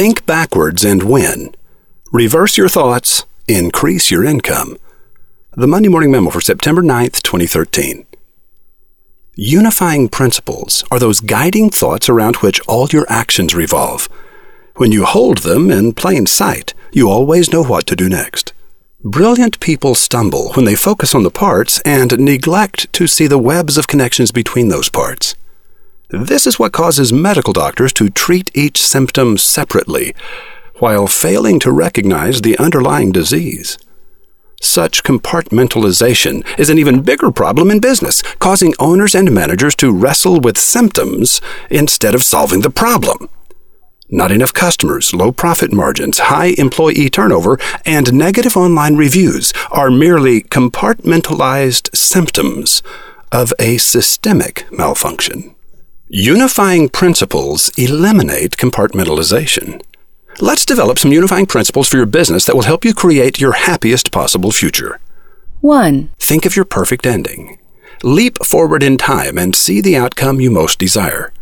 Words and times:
Think 0.00 0.24
backwards 0.24 0.82
and 0.82 1.02
win. 1.02 1.54
Reverse 2.10 2.56
your 2.56 2.70
thoughts, 2.70 3.26
increase 3.46 4.10
your 4.10 4.24
income. 4.24 4.78
The 5.52 5.66
Monday 5.66 5.90
Morning 5.90 6.10
Memo 6.10 6.30
for 6.30 6.40
September 6.40 6.80
9th, 6.80 7.20
2013. 7.20 8.06
Unifying 9.34 10.08
principles 10.08 10.84
are 10.90 10.98
those 10.98 11.20
guiding 11.20 11.68
thoughts 11.68 12.08
around 12.08 12.36
which 12.36 12.62
all 12.66 12.88
your 12.88 13.04
actions 13.10 13.54
revolve. 13.54 14.08
When 14.76 14.90
you 14.90 15.04
hold 15.04 15.42
them 15.42 15.70
in 15.70 15.92
plain 15.92 16.24
sight, 16.24 16.72
you 16.92 17.10
always 17.10 17.52
know 17.52 17.62
what 17.62 17.86
to 17.88 17.94
do 17.94 18.08
next. 18.08 18.54
Brilliant 19.04 19.60
people 19.60 19.94
stumble 19.94 20.54
when 20.54 20.64
they 20.64 20.76
focus 20.76 21.14
on 21.14 21.24
the 21.24 21.30
parts 21.30 21.78
and 21.84 22.18
neglect 22.18 22.90
to 22.94 23.06
see 23.06 23.26
the 23.26 23.36
webs 23.36 23.76
of 23.76 23.86
connections 23.86 24.32
between 24.32 24.68
those 24.68 24.88
parts. 24.88 25.34
This 26.12 26.44
is 26.44 26.58
what 26.58 26.72
causes 26.72 27.12
medical 27.12 27.52
doctors 27.52 27.92
to 27.92 28.10
treat 28.10 28.50
each 28.52 28.82
symptom 28.84 29.38
separately, 29.38 30.12
while 30.80 31.06
failing 31.06 31.60
to 31.60 31.70
recognize 31.70 32.40
the 32.40 32.58
underlying 32.58 33.12
disease. 33.12 33.78
Such 34.60 35.04
compartmentalization 35.04 36.44
is 36.58 36.68
an 36.68 36.78
even 36.78 37.02
bigger 37.02 37.30
problem 37.30 37.70
in 37.70 37.78
business, 37.78 38.22
causing 38.40 38.74
owners 38.80 39.14
and 39.14 39.30
managers 39.30 39.76
to 39.76 39.92
wrestle 39.92 40.40
with 40.40 40.58
symptoms 40.58 41.40
instead 41.70 42.16
of 42.16 42.24
solving 42.24 42.62
the 42.62 42.70
problem. 42.70 43.28
Not 44.08 44.32
enough 44.32 44.52
customers, 44.52 45.14
low 45.14 45.30
profit 45.30 45.72
margins, 45.72 46.18
high 46.18 46.54
employee 46.58 47.08
turnover, 47.08 47.56
and 47.86 48.12
negative 48.12 48.56
online 48.56 48.96
reviews 48.96 49.52
are 49.70 49.92
merely 49.92 50.42
compartmentalized 50.42 51.94
symptoms 51.96 52.82
of 53.30 53.52
a 53.60 53.78
systemic 53.78 54.66
malfunction. 54.72 55.54
Unifying 56.12 56.88
principles 56.88 57.70
eliminate 57.78 58.56
compartmentalization. 58.56 59.80
Let's 60.40 60.66
develop 60.66 60.98
some 60.98 61.12
unifying 61.12 61.46
principles 61.46 61.88
for 61.88 61.98
your 61.98 62.06
business 62.06 62.44
that 62.46 62.56
will 62.56 62.64
help 62.64 62.84
you 62.84 62.94
create 62.94 63.40
your 63.40 63.52
happiest 63.52 64.10
possible 64.10 64.50
future. 64.50 64.98
1. 65.60 66.10
Think 66.18 66.46
of 66.46 66.56
your 66.56 66.64
perfect 66.64 67.06
ending. 67.06 67.60
Leap 68.02 68.44
forward 68.44 68.82
in 68.82 68.98
time 68.98 69.38
and 69.38 69.54
see 69.54 69.80
the 69.80 69.96
outcome 69.96 70.40
you 70.40 70.50
most 70.50 70.80
desire. 70.80 71.32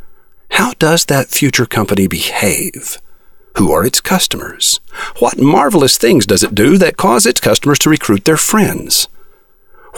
How 0.50 0.74
does 0.74 1.06
that 1.06 1.28
future 1.28 1.64
company 1.64 2.06
behave? 2.06 2.98
Who 3.56 3.72
are 3.72 3.86
its 3.86 4.02
customers? 4.02 4.80
What 5.18 5.40
marvelous 5.40 5.96
things 5.96 6.26
does 6.26 6.42
it 6.42 6.54
do 6.54 6.76
that 6.76 6.98
cause 6.98 7.24
its 7.24 7.40
customers 7.40 7.78
to 7.78 7.88
recruit 7.88 8.26
their 8.26 8.36
friends? 8.36 9.08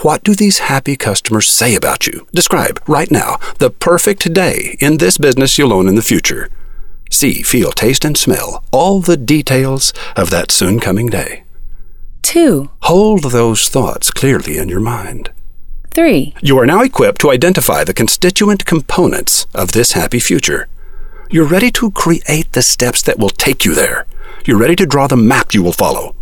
What 0.03 0.25
do 0.25 0.35
these 0.35 0.61
happy 0.61 0.97
customers 0.97 1.47
say 1.47 1.75
about 1.75 2.07
you? 2.07 2.27
Describe, 2.33 2.81
right 2.89 3.11
now, 3.11 3.39
the 3.59 3.69
perfect 3.69 4.33
day 4.33 4.79
in 4.81 4.97
this 4.97 5.19
business 5.19 5.59
you'll 5.59 5.75
own 5.75 5.89
in 5.89 5.95
the 5.95 6.03
future 6.03 6.49
see, 7.11 7.43
feel, 7.43 7.73
taste, 7.73 8.05
and 8.05 8.17
smell 8.17 8.65
all 8.71 9.01
the 9.01 9.17
details 9.17 9.93
of 10.17 10.31
that 10.31 10.51
soon 10.51 10.81
coming 10.81 11.09
day. 11.09 11.43
2. 12.23 12.71
Hold 12.83 13.25
those 13.25 13.69
thoughts 13.69 14.11
clearly 14.11 14.57
in 14.57 14.69
your 14.69 14.81
mind. 14.81 15.31
3. 15.91 16.35
You 16.41 16.57
are 16.59 16.67
now 16.67 16.83
equipped 16.83 17.21
to 17.23 17.31
identify 17.33 17.83
the 17.83 17.93
constituent 17.93 18.65
components 18.65 19.47
of 19.53 19.73
this 19.73 19.93
happy 19.93 20.21
future. 20.21 20.69
You're 21.31 21.45
ready 21.45 21.71
to 21.73 21.91
create 21.91 22.53
the 22.53 22.63
steps 22.63 23.03
that 23.03 23.19
will 23.19 23.31
take 23.31 23.65
you 23.65 23.75
there. 23.75 24.07
You're 24.47 24.59
ready 24.59 24.77
to 24.77 24.87
draw 24.87 25.09
the 25.09 25.17
map 25.17 25.53
you 25.53 25.63
will 25.63 25.73
follow. 25.73 26.15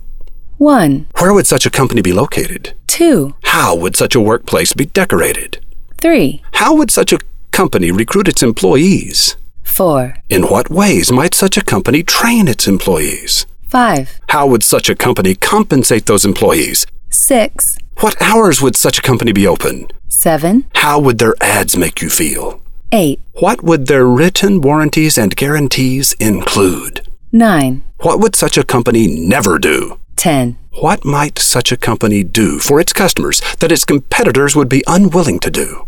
1. 0.58 1.06
Where 1.18 1.32
would 1.32 1.46
such 1.46 1.66
a 1.66 1.70
company 1.70 2.02
be 2.02 2.12
located? 2.12 2.74
2. 2.88 3.34
How 3.44 3.76
would 3.76 3.94
such 3.94 4.16
a 4.16 4.20
workplace 4.20 4.72
be 4.72 4.86
decorated? 4.86 5.64
3. 6.00 6.42
How 6.54 6.74
would 6.74 6.90
such 6.90 7.12
a 7.12 7.20
company 7.52 7.92
recruit 7.92 8.26
its 8.26 8.42
employees? 8.42 9.36
4. 9.62 10.16
In 10.28 10.48
what 10.48 10.68
ways 10.68 11.12
might 11.12 11.34
such 11.34 11.56
a 11.56 11.64
company 11.64 12.02
train 12.02 12.48
its 12.48 12.66
employees? 12.66 13.46
5. 13.68 14.20
How 14.30 14.48
would 14.48 14.64
such 14.64 14.88
a 14.88 14.96
company 14.96 15.36
compensate 15.36 16.06
those 16.06 16.24
employees? 16.24 16.86
6. 17.10 17.78
What 18.00 18.20
hours 18.20 18.60
would 18.60 18.74
such 18.74 18.98
a 18.98 19.02
company 19.02 19.30
be 19.30 19.46
open? 19.46 19.86
7. 20.08 20.66
How 20.74 20.98
would 20.98 21.18
their 21.18 21.34
ads 21.40 21.76
make 21.76 22.02
you 22.02 22.10
feel? 22.10 22.60
8. 22.90 23.20
What 23.34 23.62
would 23.62 23.86
their 23.86 24.06
written 24.06 24.60
warranties 24.60 25.16
and 25.16 25.36
guarantees 25.36 26.14
include? 26.14 27.06
9. 27.30 27.82
What 27.98 28.18
would 28.18 28.34
such 28.34 28.58
a 28.58 28.64
company 28.64 29.06
never 29.06 29.58
do? 29.58 29.98
10. 30.18 30.58
What 30.80 31.04
might 31.04 31.38
such 31.38 31.72
a 31.72 31.76
company 31.76 32.24
do 32.24 32.58
for 32.58 32.80
its 32.80 32.92
customers 32.92 33.40
that 33.60 33.72
its 33.72 33.84
competitors 33.84 34.54
would 34.54 34.68
be 34.68 34.84
unwilling 34.86 35.38
to 35.40 35.50
do? 35.50 35.86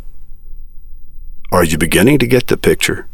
Are 1.53 1.65
you 1.65 1.77
beginning 1.77 2.19
to 2.21 2.27
get 2.27 2.47
the 2.47 2.57
picture? 2.57 3.09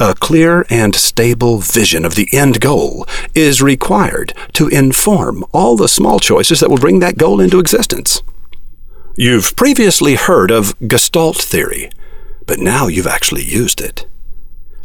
A 0.00 0.14
clear 0.14 0.66
and 0.68 0.96
stable 0.96 1.58
vision 1.58 2.04
of 2.04 2.16
the 2.16 2.28
end 2.32 2.60
goal 2.60 3.06
is 3.34 3.62
required 3.62 4.34
to 4.54 4.66
inform 4.66 5.44
all 5.52 5.76
the 5.76 5.88
small 5.88 6.18
choices 6.18 6.58
that 6.58 6.68
will 6.68 6.78
bring 6.78 6.98
that 6.98 7.16
goal 7.16 7.40
into 7.40 7.60
existence. 7.60 8.22
You've 9.16 9.54
previously 9.54 10.16
heard 10.16 10.50
of 10.50 10.74
Gestalt 10.80 11.36
theory, 11.36 11.90
but 12.46 12.58
now 12.58 12.88
you've 12.88 13.06
actually 13.06 13.44
used 13.44 13.80
it. 13.80 14.06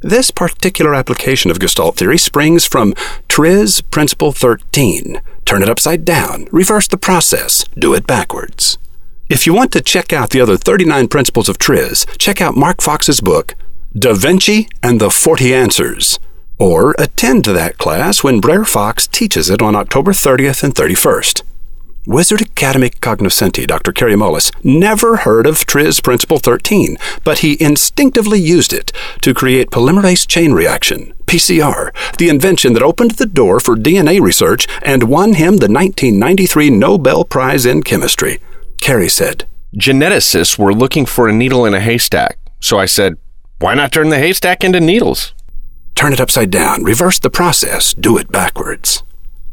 This 0.02 0.30
particular 0.30 0.94
application 0.94 1.50
of 1.50 1.59
Gestalt 1.59 1.97
theory 1.97 2.19
springs 2.19 2.68
from 2.68 2.94
TRIZ 3.28 3.81
Principle 3.90 4.31
13. 4.31 5.22
Turn 5.44 5.63
it 5.63 5.69
upside 5.69 6.06
down, 6.06 6.47
reverse 6.52 6.88
the 6.88 6.97
process, 6.97 7.66
do 7.75 7.96
it 7.96 8.06
backwards. 8.06 8.78
If 9.28 9.47
you 9.47 9.56
want 9.56 9.72
to 9.72 9.81
check 9.81 10.13
out 10.13 10.30
the 10.30 10.40
other 10.40 10.56
39 10.56 11.07
principles 11.07 11.50
of 11.50 11.57
TRIZ, 11.57 12.06
check 12.19 12.41
out 12.41 12.56
Mark 12.56 12.80
Fox's 12.80 13.22
book, 13.22 13.56
Da 13.97 14.13
Vinci 14.13 14.68
and 14.84 15.02
the 15.02 15.09
40 15.09 15.53
Answers, 15.56 16.19
or 16.59 16.94
attend 17.00 17.46
that 17.46 17.80
class 17.80 18.24
when 18.24 18.40
Blair 18.40 18.66
Fox 18.66 19.07
teaches 19.07 19.50
it 19.50 19.63
on 19.63 19.75
October 19.75 20.12
30th 20.12 20.63
and 20.63 20.75
31st. 20.75 21.41
Wizard 22.07 22.40
Academy 22.41 22.90
cognoscenti 22.90 23.66
Dr. 23.66 23.91
Kary 23.91 24.13
Mullis 24.13 24.50
never 24.63 25.18
heard 25.18 25.45
of 25.45 25.66
TRIZ 25.66 26.01
Principle 26.01 26.40
13, 26.40 26.95
but 27.25 27.40
he 27.40 27.62
instinctively 27.62 28.40
used 28.40 28.72
it 28.72 28.94
to 29.19 29.34
create 29.34 29.72
polymerase 29.72 30.25
chain 30.25 30.53
reaction, 30.53 31.13
PCR, 31.25 31.94
the 32.18 32.29
invention 32.29 32.72
that 32.72 32.81
opened 32.81 33.12
the 33.12 33.25
door 33.25 33.59
for 33.59 33.75
DNA 33.75 34.22
research 34.22 34.69
and 34.84 35.09
won 35.09 35.34
him 35.34 35.57
the 35.57 35.68
1993 35.68 36.69
Nobel 36.69 37.25
Prize 37.25 37.66
in 37.66 37.84
Chemistry. 37.84 38.39
Kary 38.79 39.09
said, 39.09 39.45
Geneticists 39.75 40.57
were 40.57 40.74
looking 40.74 41.06
for 41.06 41.28
a 41.28 41.34
needle 41.34 41.66
in 41.66 41.74
a 41.74 41.81
haystack, 41.81 42.39
so 42.62 42.79
I 42.79 42.85
said, 42.85 43.18
why 43.59 43.74
not 43.74 43.91
turn 43.91 44.07
the 44.07 44.18
haystack 44.18 44.63
into 44.63 44.79
needles? 44.79 45.34
Turn 45.94 46.13
it 46.13 46.22
upside 46.22 46.51
down, 46.51 46.85
reverse 46.85 47.19
the 47.19 47.29
process, 47.29 47.94
do 47.94 48.18
it 48.18 48.31
backwards. 48.31 49.03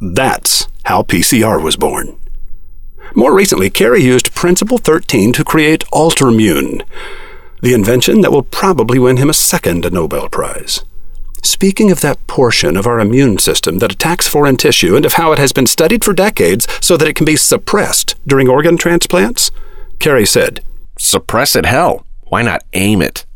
That's 0.00 0.69
how 0.84 1.03
PCR 1.03 1.60
was 1.60 1.75
born. 1.75 2.21
More 3.17 3.33
recently, 3.33 3.71
Kary 3.71 4.03
used 4.03 4.35
Principle 4.35 4.79
13 4.79 5.33
to 5.35 5.45
create 5.45 5.85
Altermune, 5.93 6.85
the 7.63 7.73
invention 7.73 8.23
that 8.23 8.33
will 8.33 8.43
probably 8.43 8.99
win 8.99 9.19
him 9.19 9.31
a 9.31 9.35
second 9.35 9.91
Nobel 9.93 10.29
Prize. 10.29 10.85
Speaking 11.41 11.93
of 11.93 12.01
that 12.01 12.27
portion 12.27 12.77
of 12.77 12.89
our 12.89 12.99
immune 12.99 13.39
system 13.39 13.79
that 13.79 13.93
attacks 13.93 14.27
foreign 14.27 14.57
tissue 14.57 14.97
and 14.97 15.05
of 15.07 15.13
how 15.13 15.31
it 15.31 15.39
has 15.39 15.53
been 15.53 15.67
studied 15.67 16.05
for 16.05 16.13
decades 16.13 16.67
so 16.81 16.97
that 16.97 17.07
it 17.07 17.15
can 17.15 17.25
be 17.25 17.37
suppressed 17.37 18.17
during 18.27 18.49
organ 18.49 18.77
transplants, 18.77 19.53
Kary 20.01 20.27
said, 20.27 20.65
Suppress 20.99 21.55
it, 21.55 21.67
hell. 21.67 22.05
Why 22.25 22.43
not 22.43 22.65
aim 22.73 23.01
it? 23.01 23.27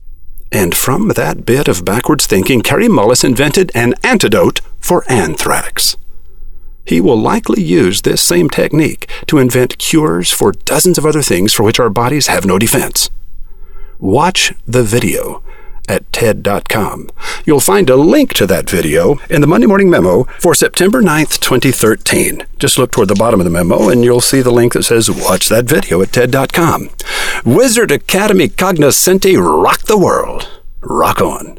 And 0.50 0.75
from 0.75 1.09
that 1.10 1.47
bit 1.47 1.69
of 1.69 1.84
backwards 1.84 2.27
thinking, 2.27 2.62
Kary 2.62 2.89
Mullis 2.89 3.22
invented 3.22 3.71
an 3.75 3.95
antidote 4.03 4.60
for 4.81 5.05
anthrax. 5.09 5.97
He 6.88 7.03
will 7.03 7.21
likely 7.21 7.62
use 7.62 8.00
this 8.00 8.22
same 8.22 8.49
technique 8.49 9.10
to 9.26 9.37
invent 9.37 9.76
cures 9.76 10.32
for 10.32 10.53
dozens 10.53 10.97
of 10.97 11.04
other 11.04 11.21
things 11.21 11.53
for 11.53 11.62
which 11.62 11.78
our 11.78 11.91
bodies 11.91 12.28
have 12.28 12.47
no 12.47 12.59
defense. 12.59 13.10
Watch 13.99 14.54
the 14.66 14.82
video 14.82 15.43
at 15.87 16.10
TED.com. 16.15 17.10
You'll 17.44 17.60
find 17.60 17.91
a 17.91 17.97
link 17.97 18.32
to 18.34 18.47
that 18.47 18.71
video 18.71 19.19
in 19.28 19.43
the 19.43 19.47
Monday 19.47 19.66
Morning 19.66 19.91
Memo 19.91 20.24
for 20.41 20.54
September 20.54 21.03
9th, 21.03 21.41
2013. 21.41 22.45
Just 22.59 22.78
look 22.78 22.91
toward 22.91 23.09
the 23.09 23.15
bottom 23.15 23.39
of 23.39 23.45
the 23.45 23.51
memo 23.51 23.91
and 23.91 24.03
you'll 24.03 24.22
see 24.22 24.41
the 24.41 24.51
link 24.51 24.72
that 24.72 24.84
says 24.84 25.10
Watch 25.10 25.51
that 25.51 25.66
video 25.66 26.01
at 26.01 26.12
TED.com. 26.12 26.89
Wizard 27.45 27.91
Academy 27.91 28.48
Cognoscenti 28.48 29.36
Rock 29.36 29.83
the 29.83 29.98
World. 29.98 30.48
Rock 30.80 31.21
on. 31.21 31.59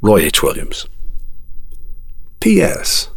Roy 0.00 0.22
H. 0.22 0.42
Williams. 0.42 0.88
P.S. 2.40 3.08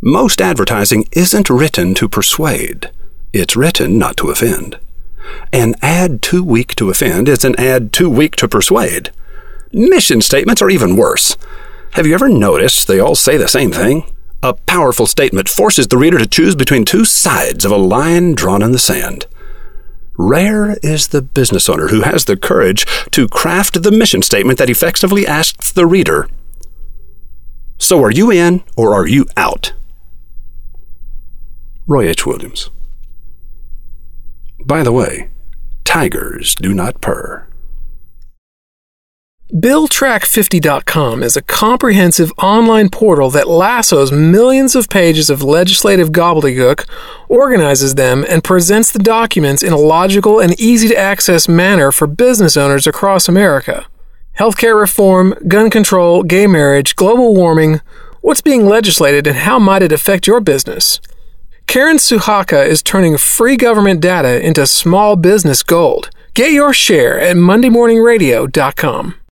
Most 0.00 0.40
advertising 0.40 1.08
isn't 1.10 1.50
written 1.50 1.92
to 1.94 2.08
persuade, 2.08 2.88
it's 3.32 3.56
written 3.56 3.98
not 3.98 4.16
to 4.18 4.30
offend. 4.30 4.78
An 5.52 5.74
ad 5.82 6.22
too 6.22 6.44
weak 6.44 6.76
to 6.76 6.88
offend 6.88 7.28
is 7.28 7.44
an 7.44 7.58
ad 7.58 7.92
too 7.92 8.08
weak 8.08 8.36
to 8.36 8.46
persuade. 8.46 9.10
Mission 9.72 10.20
statements 10.20 10.62
are 10.62 10.70
even 10.70 10.94
worse. 10.94 11.36
Have 11.94 12.06
you 12.06 12.14
ever 12.14 12.28
noticed 12.28 12.86
they 12.86 13.00
all 13.00 13.16
say 13.16 13.36
the 13.36 13.48
same 13.48 13.72
thing? 13.72 14.04
A 14.40 14.54
powerful 14.54 15.08
statement 15.08 15.48
forces 15.48 15.88
the 15.88 15.98
reader 15.98 16.18
to 16.18 16.28
choose 16.28 16.54
between 16.54 16.84
two 16.84 17.04
sides 17.04 17.64
of 17.64 17.72
a 17.72 17.76
line 17.76 18.36
drawn 18.36 18.62
in 18.62 18.70
the 18.70 18.78
sand. 18.78 19.26
Rare 20.16 20.76
is 20.80 21.08
the 21.08 21.22
business 21.22 21.68
owner 21.68 21.88
who 21.88 22.02
has 22.02 22.24
the 22.24 22.36
courage 22.36 22.86
to 23.10 23.26
craft 23.26 23.82
the 23.82 23.90
mission 23.90 24.22
statement 24.22 24.58
that 24.58 24.70
effectively 24.70 25.26
asks 25.26 25.72
the 25.72 25.86
reader, 25.86 26.28
So 27.78 28.00
are 28.04 28.12
you 28.12 28.30
in 28.30 28.62
or 28.76 28.94
are 28.94 29.08
you 29.08 29.26
out? 29.36 29.72
Roy 31.88 32.06
H. 32.06 32.26
Williams. 32.26 32.68
By 34.62 34.82
the 34.82 34.92
way, 34.92 35.30
tigers 35.84 36.54
do 36.54 36.74
not 36.74 37.00
purr. 37.00 37.48
BillTrack50.com 39.54 41.22
is 41.22 41.34
a 41.34 41.40
comprehensive 41.42 42.30
online 42.36 42.90
portal 42.90 43.30
that 43.30 43.48
lassos 43.48 44.12
millions 44.12 44.76
of 44.76 44.90
pages 44.90 45.30
of 45.30 45.42
legislative 45.42 46.10
gobbledygook, 46.10 46.86
organizes 47.30 47.94
them, 47.94 48.22
and 48.28 48.44
presents 48.44 48.92
the 48.92 48.98
documents 48.98 49.62
in 49.62 49.72
a 49.72 49.78
logical 49.78 50.40
and 50.40 50.60
easy 50.60 50.88
to 50.88 50.98
access 50.98 51.48
manner 51.48 51.90
for 51.90 52.06
business 52.06 52.58
owners 52.58 52.86
across 52.86 53.30
America. 53.30 53.86
Healthcare 54.38 54.78
reform, 54.78 55.34
gun 55.48 55.70
control, 55.70 56.22
gay 56.22 56.46
marriage, 56.46 56.94
global 56.96 57.34
warming, 57.34 57.80
what's 58.20 58.42
being 58.42 58.66
legislated 58.66 59.26
and 59.26 59.38
how 59.38 59.58
might 59.58 59.80
it 59.80 59.90
affect 59.90 60.26
your 60.26 60.42
business? 60.42 61.00
Karen 61.68 61.98
Suhaka 61.98 62.66
is 62.66 62.82
turning 62.82 63.18
free 63.18 63.54
government 63.54 64.00
data 64.00 64.42
into 64.42 64.66
small 64.66 65.16
business 65.16 65.62
gold. 65.62 66.08
Get 66.32 66.50
your 66.50 66.72
share 66.72 67.20
at 67.20 67.36
MondayMorningRadio.com. 67.36 69.14